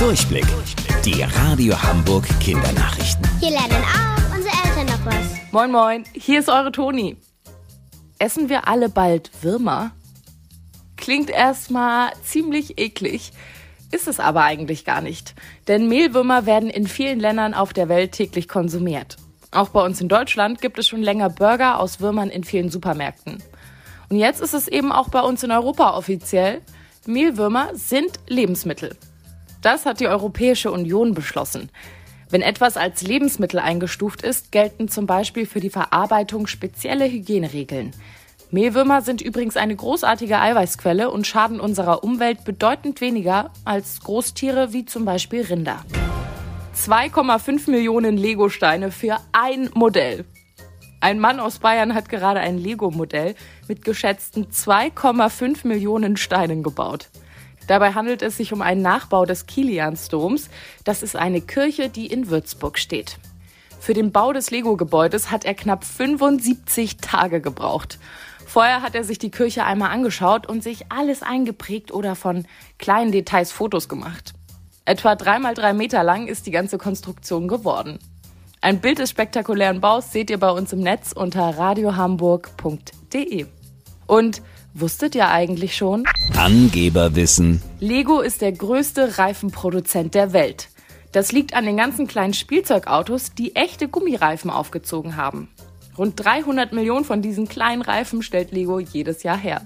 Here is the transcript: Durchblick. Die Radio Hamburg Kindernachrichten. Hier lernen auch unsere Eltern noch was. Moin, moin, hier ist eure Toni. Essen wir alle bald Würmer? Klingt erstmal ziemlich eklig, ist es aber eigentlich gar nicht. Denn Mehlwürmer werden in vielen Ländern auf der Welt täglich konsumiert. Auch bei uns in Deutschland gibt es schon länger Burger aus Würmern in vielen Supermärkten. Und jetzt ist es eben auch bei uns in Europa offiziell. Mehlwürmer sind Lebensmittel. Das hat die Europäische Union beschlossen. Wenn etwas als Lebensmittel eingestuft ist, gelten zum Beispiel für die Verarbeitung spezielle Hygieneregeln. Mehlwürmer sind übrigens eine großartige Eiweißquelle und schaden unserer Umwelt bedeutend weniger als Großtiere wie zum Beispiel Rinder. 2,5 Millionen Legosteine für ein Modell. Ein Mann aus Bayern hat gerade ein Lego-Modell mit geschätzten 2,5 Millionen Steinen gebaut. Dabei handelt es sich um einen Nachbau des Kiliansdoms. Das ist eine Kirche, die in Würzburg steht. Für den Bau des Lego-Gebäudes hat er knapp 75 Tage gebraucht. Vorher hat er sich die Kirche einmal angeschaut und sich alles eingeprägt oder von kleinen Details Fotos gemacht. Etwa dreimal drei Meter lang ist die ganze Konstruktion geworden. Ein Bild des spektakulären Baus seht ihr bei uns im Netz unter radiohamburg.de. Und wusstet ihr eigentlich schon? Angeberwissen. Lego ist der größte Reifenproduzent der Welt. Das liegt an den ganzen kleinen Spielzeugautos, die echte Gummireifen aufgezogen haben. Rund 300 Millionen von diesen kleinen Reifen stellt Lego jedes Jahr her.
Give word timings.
Durchblick. 0.00 0.46
Die 1.04 1.22
Radio 1.22 1.74
Hamburg 1.82 2.26
Kindernachrichten. 2.40 3.22
Hier 3.38 3.50
lernen 3.50 3.84
auch 3.84 4.34
unsere 4.34 4.54
Eltern 4.64 4.86
noch 4.86 5.04
was. 5.04 5.52
Moin, 5.52 5.70
moin, 5.70 6.04
hier 6.14 6.40
ist 6.40 6.48
eure 6.48 6.72
Toni. 6.72 7.18
Essen 8.18 8.48
wir 8.48 8.66
alle 8.66 8.88
bald 8.88 9.30
Würmer? 9.42 9.90
Klingt 10.96 11.28
erstmal 11.28 12.12
ziemlich 12.24 12.78
eklig, 12.78 13.32
ist 13.90 14.08
es 14.08 14.20
aber 14.20 14.42
eigentlich 14.42 14.86
gar 14.86 15.02
nicht. 15.02 15.34
Denn 15.68 15.86
Mehlwürmer 15.86 16.46
werden 16.46 16.70
in 16.70 16.86
vielen 16.86 17.20
Ländern 17.20 17.52
auf 17.52 17.74
der 17.74 17.90
Welt 17.90 18.12
täglich 18.12 18.48
konsumiert. 18.48 19.18
Auch 19.50 19.68
bei 19.68 19.84
uns 19.84 20.00
in 20.00 20.08
Deutschland 20.08 20.62
gibt 20.62 20.78
es 20.78 20.88
schon 20.88 21.02
länger 21.02 21.28
Burger 21.28 21.78
aus 21.78 22.00
Würmern 22.00 22.30
in 22.30 22.44
vielen 22.44 22.70
Supermärkten. 22.70 23.42
Und 24.08 24.16
jetzt 24.16 24.40
ist 24.40 24.54
es 24.54 24.66
eben 24.66 24.92
auch 24.92 25.10
bei 25.10 25.20
uns 25.20 25.42
in 25.42 25.50
Europa 25.50 25.94
offiziell. 25.94 26.62
Mehlwürmer 27.04 27.68
sind 27.74 28.18
Lebensmittel. 28.28 28.96
Das 29.62 29.84
hat 29.84 30.00
die 30.00 30.08
Europäische 30.08 30.70
Union 30.70 31.14
beschlossen. 31.14 31.70
Wenn 32.30 32.42
etwas 32.42 32.76
als 32.76 33.02
Lebensmittel 33.02 33.58
eingestuft 33.58 34.22
ist, 34.22 34.52
gelten 34.52 34.88
zum 34.88 35.06
Beispiel 35.06 35.46
für 35.46 35.60
die 35.60 35.70
Verarbeitung 35.70 36.46
spezielle 36.46 37.10
Hygieneregeln. 37.10 37.90
Mehlwürmer 38.52 39.02
sind 39.02 39.20
übrigens 39.20 39.56
eine 39.56 39.76
großartige 39.76 40.38
Eiweißquelle 40.38 41.10
und 41.10 41.26
schaden 41.26 41.60
unserer 41.60 42.02
Umwelt 42.02 42.44
bedeutend 42.44 43.00
weniger 43.00 43.50
als 43.64 44.00
Großtiere 44.00 44.72
wie 44.72 44.84
zum 44.84 45.04
Beispiel 45.04 45.42
Rinder. 45.42 45.84
2,5 46.76 47.70
Millionen 47.70 48.16
Legosteine 48.16 48.90
für 48.90 49.18
ein 49.32 49.70
Modell. 49.74 50.24
Ein 51.00 51.18
Mann 51.18 51.40
aus 51.40 51.58
Bayern 51.58 51.94
hat 51.94 52.08
gerade 52.08 52.40
ein 52.40 52.58
Lego-Modell 52.58 53.34
mit 53.68 53.84
geschätzten 53.84 54.46
2,5 54.46 55.66
Millionen 55.66 56.16
Steinen 56.16 56.62
gebaut. 56.62 57.08
Dabei 57.70 57.94
handelt 57.94 58.20
es 58.22 58.36
sich 58.36 58.52
um 58.52 58.62
einen 58.62 58.82
Nachbau 58.82 59.24
des 59.24 59.46
Kiliansdoms. 59.46 60.50
Das 60.82 61.04
ist 61.04 61.14
eine 61.14 61.40
Kirche, 61.40 61.88
die 61.88 62.08
in 62.08 62.28
Würzburg 62.28 62.80
steht. 62.80 63.18
Für 63.78 63.94
den 63.94 64.10
Bau 64.10 64.32
des 64.32 64.50
Lego-Gebäudes 64.50 65.30
hat 65.30 65.44
er 65.44 65.54
knapp 65.54 65.84
75 65.84 66.96
Tage 66.96 67.40
gebraucht. 67.40 68.00
Vorher 68.44 68.82
hat 68.82 68.96
er 68.96 69.04
sich 69.04 69.20
die 69.20 69.30
Kirche 69.30 69.62
einmal 69.62 69.92
angeschaut 69.92 70.48
und 70.48 70.64
sich 70.64 70.90
alles 70.90 71.22
eingeprägt 71.22 71.92
oder 71.92 72.16
von 72.16 72.44
kleinen 72.80 73.12
Details 73.12 73.52
Fotos 73.52 73.88
gemacht. 73.88 74.32
Etwa 74.84 75.14
dreimal 75.14 75.54
drei 75.54 75.72
Meter 75.72 76.02
lang 76.02 76.26
ist 76.26 76.46
die 76.46 76.50
ganze 76.50 76.76
Konstruktion 76.76 77.46
geworden. 77.46 78.00
Ein 78.60 78.80
Bild 78.80 78.98
des 78.98 79.10
spektakulären 79.10 79.80
Baus 79.80 80.10
seht 80.10 80.28
ihr 80.30 80.40
bei 80.40 80.50
uns 80.50 80.72
im 80.72 80.80
Netz 80.80 81.12
unter 81.12 81.56
radiohamburg.de. 81.56 83.46
Und 84.10 84.42
wusstet 84.74 85.14
ihr 85.14 85.28
eigentlich 85.28 85.76
schon? 85.76 86.02
Angeberwissen. 86.36 87.62
Lego 87.78 88.18
ist 88.18 88.40
der 88.40 88.50
größte 88.50 89.18
Reifenproduzent 89.18 90.16
der 90.16 90.32
Welt. 90.32 90.68
Das 91.12 91.30
liegt 91.30 91.54
an 91.54 91.64
den 91.64 91.76
ganzen 91.76 92.08
kleinen 92.08 92.34
Spielzeugautos, 92.34 93.34
die 93.34 93.54
echte 93.54 93.86
Gummireifen 93.86 94.50
aufgezogen 94.50 95.16
haben. 95.16 95.48
Rund 95.96 96.18
300 96.24 96.72
Millionen 96.72 97.04
von 97.04 97.22
diesen 97.22 97.46
kleinen 97.46 97.82
Reifen 97.82 98.22
stellt 98.22 98.50
Lego 98.50 98.80
jedes 98.80 99.22
Jahr 99.22 99.36
her. 99.36 99.64